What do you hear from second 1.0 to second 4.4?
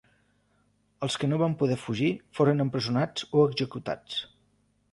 Els que no van poder fugir foren empresonats o executats.